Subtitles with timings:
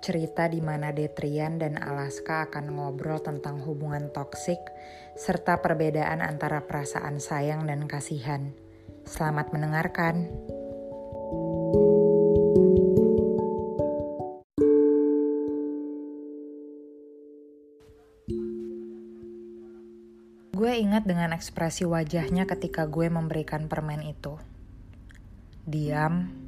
[0.00, 4.56] Cerita di mana Detrian dan Alaska akan ngobrol tentang hubungan toksik
[5.12, 8.56] serta perbedaan antara perasaan sayang dan kasihan.
[9.04, 10.24] Selamat mendengarkan.
[20.56, 24.40] Gue ingat dengan ekspresi wajahnya ketika gue memberikan permen itu.
[25.68, 26.39] Diam,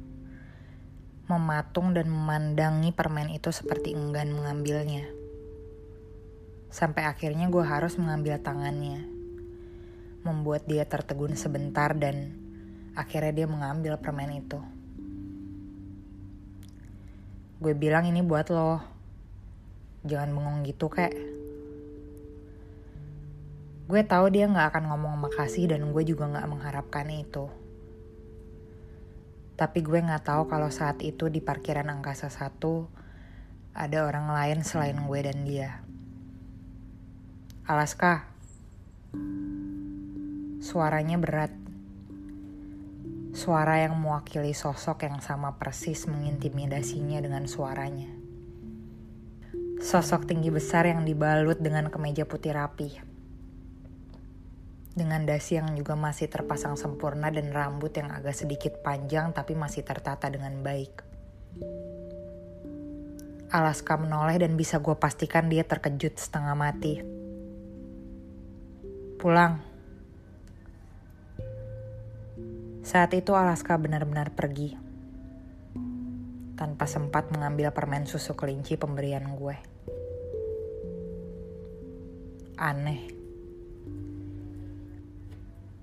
[1.23, 5.07] mematung dan memandangi permen itu seperti enggan mengambilnya.
[6.67, 9.07] Sampai akhirnya gue harus mengambil tangannya.
[10.27, 12.35] Membuat dia tertegun sebentar dan
[12.91, 14.59] akhirnya dia mengambil permen itu.
[17.63, 18.83] Gue bilang ini buat lo.
[20.03, 21.15] Jangan bengong gitu kek.
[23.87, 27.47] Gue tahu dia gak akan ngomong makasih dan gue juga gak mengharapkan itu.
[29.63, 32.91] Tapi gue gak tahu kalau saat itu di parkiran angkasa satu
[33.71, 35.79] ada orang lain selain gue dan dia.
[37.63, 38.27] Alaska.
[40.59, 41.55] Suaranya berat.
[43.31, 48.11] Suara yang mewakili sosok yang sama persis mengintimidasinya dengan suaranya.
[49.79, 53.12] Sosok tinggi besar yang dibalut dengan kemeja putih rapi
[54.93, 59.81] dengan dasi yang juga masih terpasang sempurna dan rambut yang agak sedikit panjang tapi masih
[59.81, 61.01] tertata dengan baik.
[63.53, 67.01] Alaska menoleh dan bisa gue pastikan dia terkejut setengah mati.
[69.17, 69.61] Pulang.
[72.81, 74.73] Saat itu Alaska benar-benar pergi.
[76.53, 79.57] Tanpa sempat mengambil permen susu kelinci pemberian gue.
[82.57, 83.12] Aneh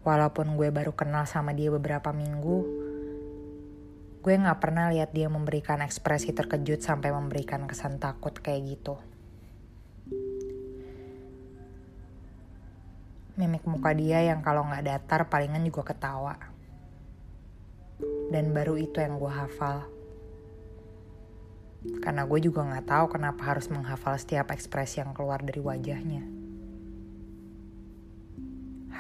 [0.01, 2.59] Walaupun gue baru kenal sama dia beberapa minggu,
[4.25, 8.97] gue gak pernah lihat dia memberikan ekspresi terkejut sampai memberikan kesan takut kayak gitu.
[13.37, 16.37] Mimik muka dia yang kalau gak datar palingan juga ketawa.
[18.33, 19.85] Dan baru itu yang gue hafal.
[22.01, 26.40] Karena gue juga gak tahu kenapa harus menghafal setiap ekspresi yang keluar dari wajahnya.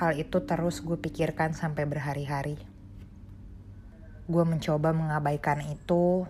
[0.01, 2.57] Hal itu terus gue pikirkan sampai berhari-hari.
[4.25, 6.25] Gue mencoba mengabaikan itu,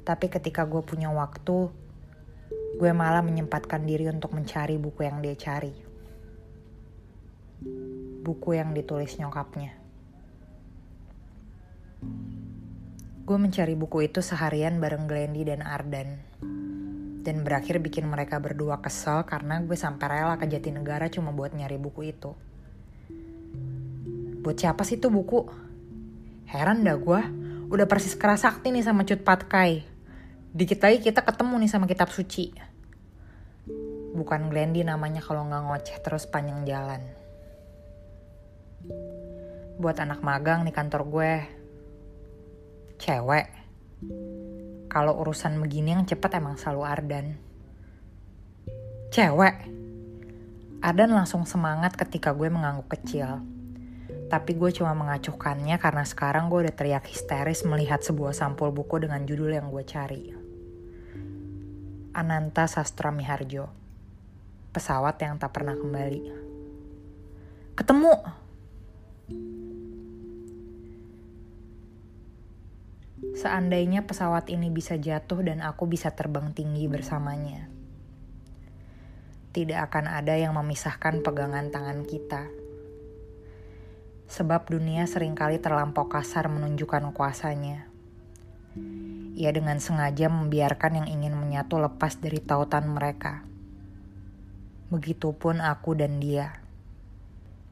[0.00, 1.68] tapi ketika gue punya waktu,
[2.80, 5.76] gue malah menyempatkan diri untuk mencari buku yang dia cari.
[8.24, 9.76] Buku yang ditulis nyokapnya.
[13.28, 16.24] Gue mencari buku itu seharian bareng Glendy dan Ardan
[17.22, 21.78] dan berakhir bikin mereka berdua kesel karena gue sampai rela ke Jatinegara cuma buat nyari
[21.78, 22.34] buku itu.
[24.42, 25.46] Buat siapa sih tuh buku?
[26.50, 27.20] Heran dah gue,
[27.70, 29.86] udah persis kerasakti nih sama Cut Patkai.
[30.50, 32.50] Dikit lagi kita ketemu nih sama kitab suci.
[34.12, 37.00] Bukan Glendy namanya kalau nggak ngoceh terus panjang jalan.
[39.78, 41.32] Buat anak magang di kantor gue,
[42.98, 43.46] cewek
[44.92, 47.26] kalau urusan begini yang cepet emang selalu Ardan.
[49.08, 49.56] Cewek.
[50.84, 53.40] Ardan langsung semangat ketika gue mengangguk kecil.
[54.28, 59.24] Tapi gue cuma mengacuhkannya karena sekarang gue udah teriak histeris melihat sebuah sampul buku dengan
[59.24, 60.28] judul yang gue cari.
[62.12, 63.72] Ananta Sastra Miharjo.
[64.76, 66.22] Pesawat yang tak pernah kembali.
[67.80, 68.41] Ketemu!
[73.22, 77.70] Seandainya pesawat ini bisa jatuh dan aku bisa terbang tinggi bersamanya,
[79.54, 82.50] tidak akan ada yang memisahkan pegangan tangan kita.
[84.26, 87.86] Sebab dunia sering kali terlampau kasar menunjukkan kuasanya.
[89.38, 93.46] Ia dengan sengaja membiarkan yang ingin menyatu lepas dari tautan mereka.
[94.90, 96.58] Begitupun aku dan dia.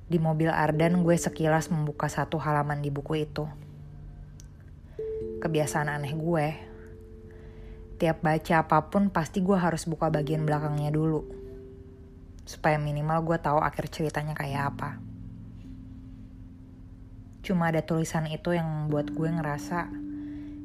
[0.06, 3.50] Di mobil Ardan gue sekilas membuka satu halaman di buku itu
[5.40, 6.46] kebiasaan aneh gue.
[7.96, 11.24] Tiap baca apa pun pasti gue harus buka bagian belakangnya dulu.
[12.44, 15.00] Supaya minimal gue tahu akhir ceritanya kayak apa.
[17.40, 19.88] Cuma ada tulisan itu yang membuat gue ngerasa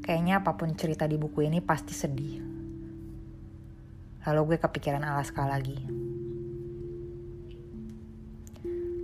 [0.03, 2.43] kayaknya apa pun cerita di buku ini pasti sedih.
[4.27, 5.79] Lalu gue kepikiran Alaska lagi.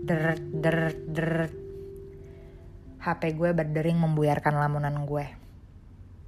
[0.03, 0.77] Der der
[1.07, 1.29] der.
[3.01, 5.40] HP gue berdering membuyarkan lamunan gue.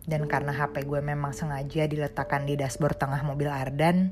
[0.03, 4.11] Dan karena HP gue memang sengaja diletakkan di dashboard tengah mobil Ardan,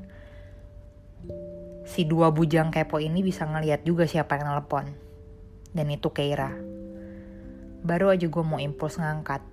[1.84, 4.88] si dua bujang kepo ini bisa ngeliat juga siapa yang nelpon.
[5.72, 6.52] Dan itu Keira.
[7.82, 9.44] Baru aja gue mau impuls ngangkat.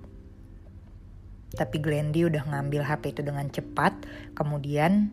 [1.49, 4.05] Tapi Glendy udah ngambil HP itu dengan cepat,
[4.37, 5.09] kemudian...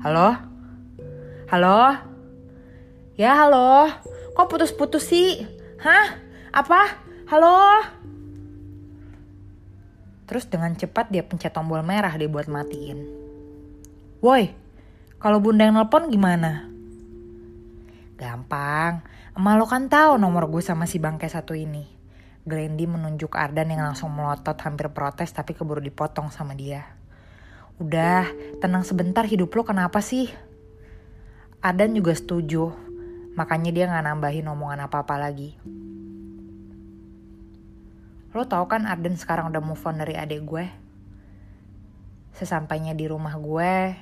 [0.00, 0.32] Halo?
[1.52, 1.92] Halo?
[3.20, 3.92] Ya halo?
[4.32, 5.44] Kok putus-putus sih?
[5.84, 6.16] Hah?
[6.48, 6.96] Apa?
[7.28, 7.84] Halo?
[10.26, 13.04] Terus dengan cepat dia pencet tombol merah dia buat matiin.
[14.22, 14.54] Woi,
[15.18, 16.70] kalau bunda yang nelpon gimana?
[18.14, 19.02] Gampang,
[19.34, 21.86] emak lo kan tahu nomor gue sama si bangke satu ini.
[22.42, 26.86] Glendy menunjuk Ardan yang langsung melotot hampir protes tapi keburu dipotong sama dia.
[27.82, 28.30] Udah,
[28.62, 30.30] tenang sebentar hidup lo kenapa sih?
[31.62, 32.74] Ardan juga setuju,
[33.38, 35.54] makanya dia gak nambahin omongan apa-apa lagi.
[38.32, 40.64] Lo tau kan Arden sekarang udah move on dari adik gue?
[42.32, 43.92] Sesampainya di rumah gue,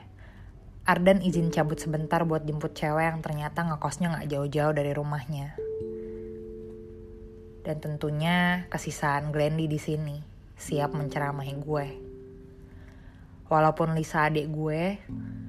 [0.87, 5.59] Arden izin cabut sebentar buat jemput cewek yang ternyata ngekosnya gak jauh-jauh dari rumahnya.
[7.67, 10.23] Dan tentunya kesisaan Glendy di sini,
[10.55, 11.87] siap menceramahi gue.
[13.51, 15.03] Walaupun Lisa adik gue,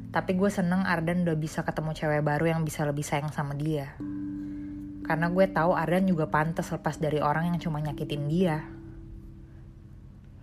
[0.10, 3.94] tapi gue seneng Arden udah bisa ketemu cewek baru yang bisa lebih sayang sama dia.
[5.02, 8.62] Karena gue tahu Ardan juga pantas lepas dari orang yang cuma nyakitin dia.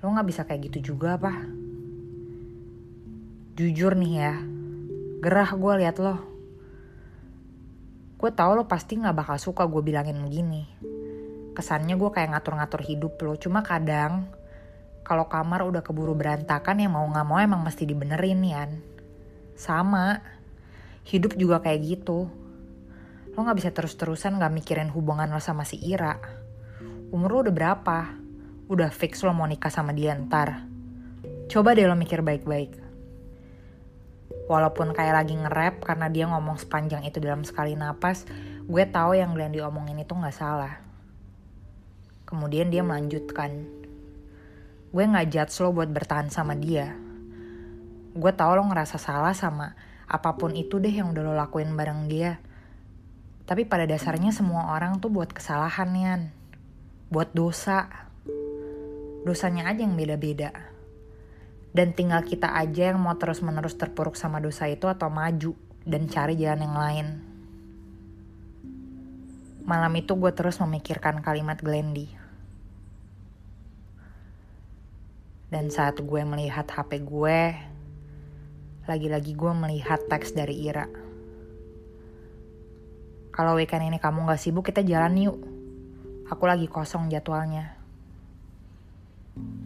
[0.03, 1.35] Lo gak bisa kayak gitu juga apa?
[3.59, 4.35] Jujur nih ya,
[5.19, 6.17] gerah gue liat lo.
[8.19, 10.63] Gue tahu lo pasti gak bakal suka gue bilangin begini.
[11.55, 14.31] Kesannya gue kayak ngatur-ngatur hidup lo, cuma kadang
[15.03, 18.71] kalau kamar udah keburu berantakan ya mau gak mau emang mesti dibenerin ya.
[19.59, 20.23] Sama,
[21.09, 22.31] hidup juga kayak gitu
[23.39, 26.19] lo gak bisa terus-terusan gak mikirin hubungan lo sama si Ira.
[27.15, 28.19] Umur lo udah berapa?
[28.67, 30.67] Udah fix lo mau nikah sama dia ntar.
[31.47, 32.75] Coba deh lo mikir baik-baik.
[34.51, 38.27] Walaupun kayak lagi nge-rap karena dia ngomong sepanjang itu dalam sekali napas,
[38.67, 40.83] gue tahu yang Glenn diomongin itu gak salah.
[42.27, 43.71] Kemudian dia melanjutkan.
[44.91, 46.91] Gue gak judge lo buat bertahan sama dia.
[48.19, 49.79] Gue tahu lo ngerasa salah sama
[50.11, 52.43] apa pun itu deh yang udah lo lakuin bareng dia
[53.49, 56.23] tapi pada dasarnya semua orang tuh buat kesalahan Yan.
[57.09, 57.89] Buat dosa.
[59.25, 60.53] Dosanya aja yang beda-beda.
[61.73, 65.57] Dan tinggal kita aja yang mau terus-menerus terpuruk sama dosa itu atau maju
[65.89, 67.07] dan cari jalan yang lain.
[69.65, 72.13] Malam itu gue terus memikirkan kalimat Glendy.
[75.49, 77.57] Dan saat gue melihat HP gue,
[78.85, 81.08] lagi-lagi gue melihat teks dari Ira.
[83.39, 85.39] Kalau weekend ini kamu gak sibuk, kita jalan yuk.
[86.27, 87.79] Aku lagi kosong jadwalnya.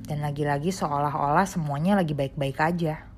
[0.05, 3.09] Dan lagi-lagi seolah-olah semuanya lagi baik-baik aja.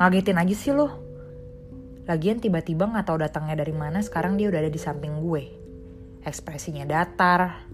[0.00, 0.88] Ngagetin aja sih lo.
[2.04, 5.44] Lagian tiba-tiba gak tahu datangnya dari mana, sekarang dia udah ada di samping gue.
[6.24, 7.64] Ekspresinya datar,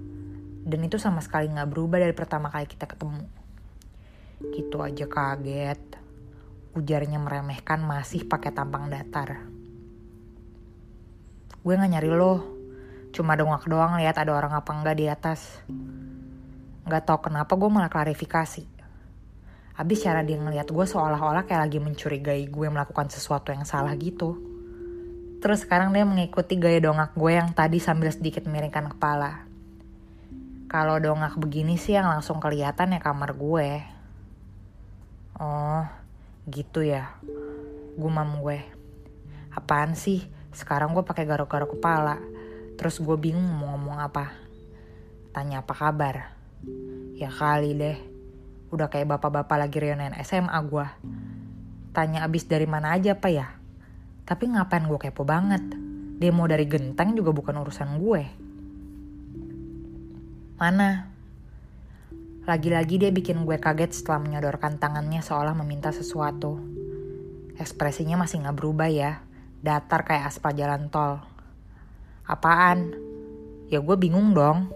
[0.67, 3.23] dan itu sama sekali gak berubah dari pertama kali kita ketemu.
[4.51, 5.79] Gitu aja kaget.
[6.75, 9.47] Ujarnya meremehkan masih pakai tampang datar.
[11.63, 12.43] Gue gak nyari lo.
[13.15, 15.63] Cuma dongak doang lihat ada orang apa enggak di atas.
[16.83, 18.67] Gak tau kenapa gue malah klarifikasi.
[19.79, 24.35] Abis cara dia ngeliat gue seolah-olah kayak lagi mencurigai gue melakukan sesuatu yang salah gitu.
[25.39, 29.46] Terus sekarang dia mengikuti gaya dongak gue yang tadi sambil sedikit miringkan kepala.
[30.67, 33.87] Kalau dongak begini sih yang langsung kelihatan ya kamar gue.
[35.39, 35.87] Oh,
[36.51, 37.15] gitu ya.
[37.95, 38.67] Gumam gue.
[39.55, 40.27] Apaan sih?
[40.51, 42.19] Sekarang gue pakai garuk-garuk kepala.
[42.75, 44.35] Terus gue bingung mau ngomong apa.
[45.31, 46.35] Tanya apa kabar.
[47.15, 47.99] Ya kali deh.
[48.75, 50.87] Udah kayak bapak-bapak lagi reunian SMA gue.
[51.95, 53.55] Tanya abis dari mana aja apa ya?
[54.27, 55.63] Tapi ngapain gue kepo banget?
[56.19, 58.46] Demo dari genteng juga bukan urusan gue.
[60.57, 61.13] Mana?
[62.49, 66.57] Lagi-lagi dia bikin gue kaget setelah menyodorkan tangannya seolah meminta sesuatu.
[67.61, 69.21] Ekspresinya masih gak berubah ya,
[69.61, 71.21] datar kayak aspal jalan tol.
[72.25, 72.97] Apaan?
[73.69, 74.73] Ya gue bingung dong.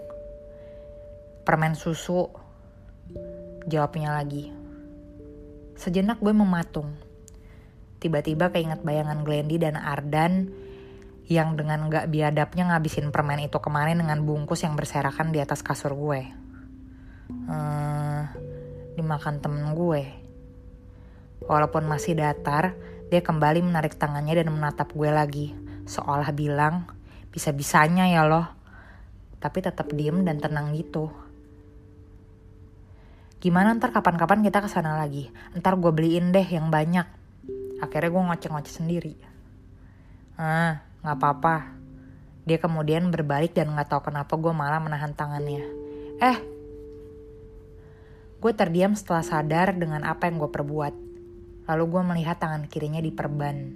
[1.48, 2.28] Permen susu.
[3.64, 4.52] Jawabnya lagi.
[5.80, 6.92] Sejenak gue mematung.
[8.04, 10.52] Tiba-tiba keinget bayangan Glendy dan Ardan
[11.30, 15.94] yang dengan gak biadabnya ngabisin permen itu kemarin dengan bungkus yang berserakan di atas kasur
[15.94, 16.26] gue.
[17.30, 18.26] Hmm,
[18.98, 20.02] dimakan temen gue.
[21.46, 22.74] Walaupun masih datar,
[23.14, 25.54] dia kembali menarik tangannya dan menatap gue lagi,
[25.86, 26.90] seolah bilang,
[27.30, 28.50] bisa-bisanya ya loh.
[29.38, 31.14] Tapi tetap diem dan tenang gitu.
[33.38, 35.30] Gimana ntar kapan-kapan kita ke sana lagi?
[35.54, 37.06] Ntar gue beliin deh yang banyak.
[37.78, 39.14] Akhirnya gue ngoceh-ngoceh sendiri.
[40.34, 41.80] Ah, Gak apa-apa.
[42.44, 45.64] Dia kemudian berbalik dan gak tahu kenapa gue malah menahan tangannya.
[46.20, 46.38] Eh,
[48.40, 50.94] gue terdiam setelah sadar dengan apa yang gue perbuat.
[51.68, 53.72] Lalu gue melihat tangan kirinya diperban.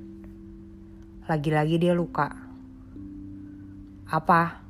[1.25, 2.29] Lagi-lagi dia luka.
[4.09, 4.65] Apa?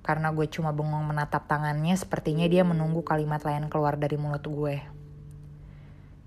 [0.00, 4.76] Karena gue cuma bengong menatap tangannya, sepertinya dia menunggu kalimat lain keluar dari mulut gue.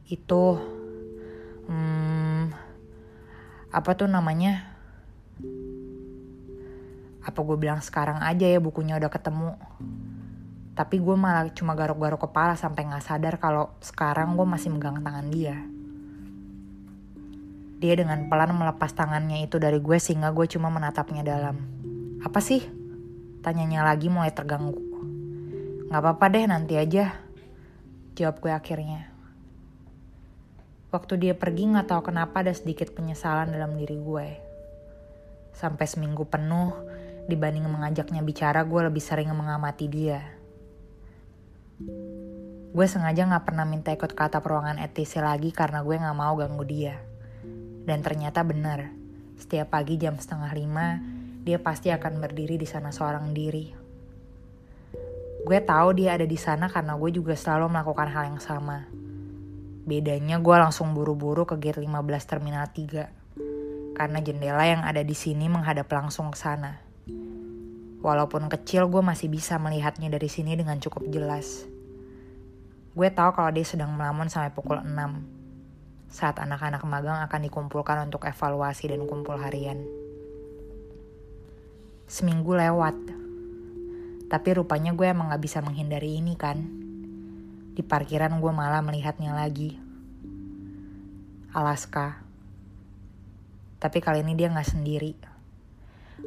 [0.07, 0.61] Itu,
[1.67, 2.02] hmm,
[3.73, 4.69] apa tuh namanya?
[7.25, 9.57] Apa gue bilang sekarang aja ya bukunya udah ketemu.
[10.77, 15.25] Tapi gue malah cuma garuk-garuk kepala sampai nggak sadar kalau sekarang gue masih megang tangan
[15.33, 15.57] dia.
[17.81, 21.57] Dia dengan pelan melepas tangannya itu dari gue sehingga gue cuma menatapnya dalam.
[22.21, 22.61] Apa sih?
[23.41, 24.79] Tanyanya lagi mulai terganggu.
[25.89, 27.09] Nggak apa-apa deh nanti aja.
[28.13, 29.12] Jawab gue akhirnya
[30.93, 34.27] Waktu dia pergi gak tahu kenapa ada sedikit penyesalan dalam diri gue.
[35.49, 36.69] Sampai seminggu penuh,
[37.25, 40.21] dibanding mengajaknya bicara, gue lebih sering mengamati dia.
[42.69, 46.61] Gue sengaja gak pernah minta ikut kata peruangan ETC lagi karena gue gak mau ganggu
[46.61, 47.01] dia.
[47.89, 48.93] Dan ternyata benar,
[49.33, 51.01] setiap pagi jam setengah lima,
[51.41, 53.65] dia pasti akan berdiri di sana seorang diri.
[55.41, 59.03] Gue tahu dia ada di sana karena gue juga selalu melakukan hal yang sama
[59.83, 61.91] Bedanya gue langsung buru-buru ke gate 15
[62.23, 63.91] Terminal 3.
[63.99, 66.79] Karena jendela yang ada di sini menghadap langsung ke sana.
[67.99, 71.67] Walaupun kecil, gue masih bisa melihatnya dari sini dengan cukup jelas.
[72.95, 74.91] Gue tahu kalau dia sedang melamun sampai pukul 6.
[76.07, 79.83] Saat anak-anak magang akan dikumpulkan untuk evaluasi dan kumpul harian.
[82.07, 82.95] Seminggu lewat.
[84.31, 86.82] Tapi rupanya gue emang gak bisa menghindari ini kan.
[87.73, 89.73] Di parkiran gue malah melihatnya lagi.
[91.57, 92.21] Alaska.
[93.81, 95.17] Tapi kali ini dia gak sendiri.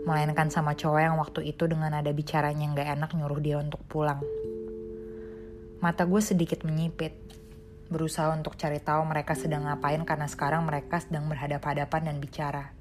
[0.03, 3.79] Melainkan sama cowok yang waktu itu dengan ada bicaranya yang gak enak nyuruh dia untuk
[3.87, 4.26] pulang.
[5.79, 7.15] Mata gue sedikit menyipit.
[7.95, 12.75] Berusaha untuk cari tahu mereka sedang ngapain karena sekarang mereka sedang berhadap-hadapan dan bicara.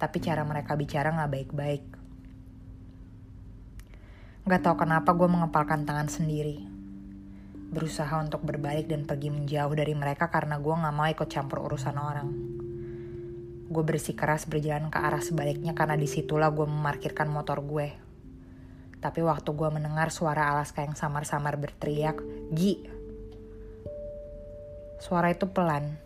[0.00, 1.84] Tapi cara mereka bicara gak baik-baik.
[4.48, 6.71] Gak tau kenapa gue mengepalkan tangan sendiri
[7.72, 11.96] berusaha untuk berbalik dan pergi menjauh dari mereka karena gue gak mau ikut campur urusan
[11.96, 12.28] orang.
[13.72, 17.88] Gue bersikeras berjalan ke arah sebaliknya karena di situlah gue memarkirkan motor gue.
[19.00, 22.20] Tapi waktu gue mendengar suara Alaska yang samar-samar berteriak,
[22.52, 22.84] Gi!
[25.00, 25.96] Suara itu pelan.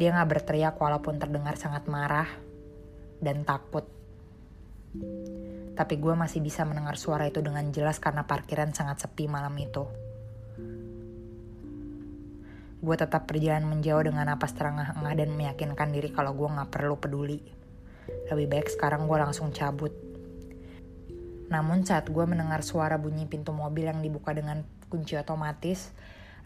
[0.00, 2.26] Dia gak berteriak walaupun terdengar sangat marah
[3.20, 3.84] dan takut.
[5.76, 10.07] Tapi gue masih bisa mendengar suara itu dengan jelas karena parkiran sangat sepi malam itu.
[12.88, 17.36] Gue tetap berjalan menjauh dengan napas terengah-engah dan meyakinkan diri kalau gue gak perlu peduli.
[18.32, 19.92] Lebih baik sekarang gue langsung cabut.
[21.52, 25.92] Namun saat gue mendengar suara bunyi pintu mobil yang dibuka dengan kunci otomatis,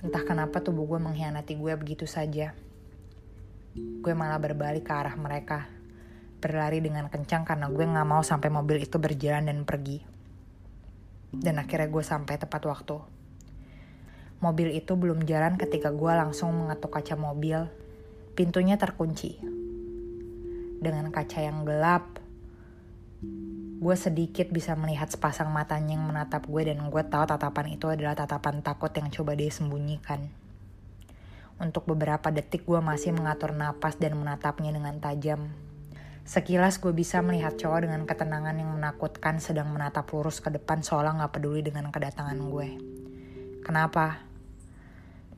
[0.02, 2.58] entah kenapa tubuh gue mengkhianati gue begitu saja.
[4.02, 5.70] Gue malah berbalik ke arah mereka,
[6.42, 10.02] berlari dengan kencang karena gue gak mau sampai mobil itu berjalan dan pergi.
[11.30, 13.21] Dan akhirnya gue sampai tepat waktu.
[14.42, 17.70] Mobil itu belum jalan ketika gue langsung mengetuk kaca mobil.
[18.34, 19.38] Pintunya terkunci.
[20.82, 22.18] Dengan kaca yang gelap,
[23.78, 28.18] gue sedikit bisa melihat sepasang matanya yang menatap gue dan gue tahu tatapan itu adalah
[28.18, 30.26] tatapan takut yang coba dia sembunyikan.
[31.62, 35.54] Untuk beberapa detik gue masih mengatur napas dan menatapnya dengan tajam.
[36.26, 41.14] Sekilas gue bisa melihat cowok dengan ketenangan yang menakutkan sedang menatap lurus ke depan seolah
[41.22, 42.68] gak peduli dengan kedatangan gue.
[43.62, 44.31] Kenapa?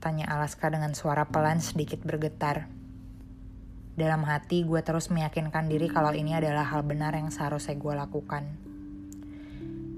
[0.05, 2.69] Tanya Alaska dengan suara pelan sedikit bergetar.
[3.97, 8.45] Dalam hati gue terus meyakinkan diri kalau ini adalah hal benar yang seharusnya gue lakukan.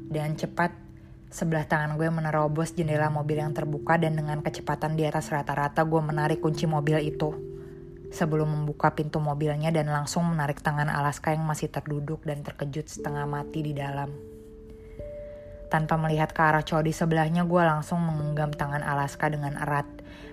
[0.07, 0.71] Dan cepat,
[1.27, 5.99] sebelah tangan gue menerobos jendela mobil yang terbuka dan dengan kecepatan di atas rata-rata gue
[5.99, 7.35] menarik kunci mobil itu.
[8.15, 13.27] Sebelum membuka pintu mobilnya dan langsung menarik tangan Alaska yang masih terduduk dan terkejut setengah
[13.27, 14.36] mati di dalam.
[15.77, 19.85] Tanpa melihat ke arah cowok di sebelahnya, gue langsung menggenggam tangan Alaska dengan erat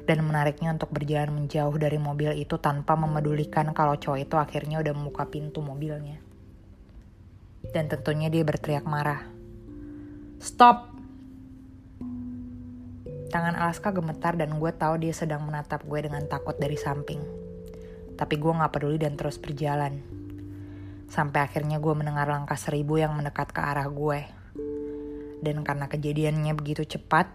[0.07, 4.95] dan menariknya untuk berjalan menjauh dari mobil itu tanpa memedulikan kalau cowok itu akhirnya udah
[4.95, 6.15] membuka pintu mobilnya.
[7.75, 9.19] Dan tentunya dia berteriak marah.
[10.39, 10.95] Stop!
[13.27, 17.19] Tangan Alaska gemetar dan gue tahu dia sedang menatap gue dengan takut dari samping.
[18.15, 19.99] Tapi gue gak peduli dan terus berjalan.
[21.11, 24.42] Sampai akhirnya gue mendengar langkah seribu yang mendekat ke arah gue.
[25.43, 27.27] Dan karena kejadiannya begitu cepat,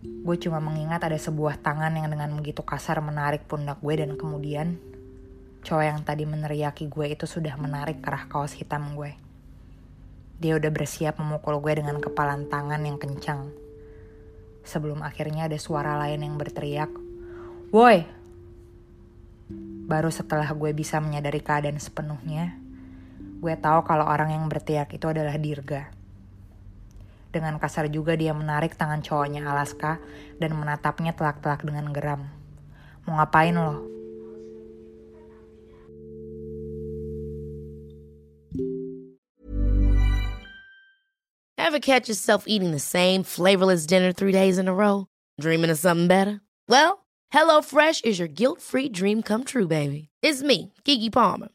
[0.00, 4.80] gue cuma mengingat ada sebuah tangan yang dengan begitu kasar menarik pundak gue dan kemudian
[5.60, 9.12] cowok yang tadi meneriaki gue itu sudah menarik kerah kaos hitam gue.
[10.40, 13.52] Dia udah bersiap memukul gue dengan kepalan tangan yang kencang.
[14.64, 16.88] Sebelum akhirnya ada suara lain yang berteriak,
[17.68, 18.02] Woi!
[19.84, 22.56] Baru setelah gue bisa menyadari keadaan sepenuhnya,
[23.44, 25.99] gue tahu kalau orang yang berteriak itu adalah Dirga.
[27.30, 30.02] Dengan kasar juga dia menarik tangan cowoknya Alaska
[30.42, 32.26] dan menatapnya telak-telak dengan geram.
[33.06, 33.86] Mau ngapain lo?
[41.54, 45.06] Ever catch yourself eating the same flavorless dinner three days in a row?
[45.38, 46.42] Dreaming of something better?
[46.66, 50.10] Well, HelloFresh is your guilt-free dream come true, baby.
[50.18, 51.54] It's me, Kiki Palmer.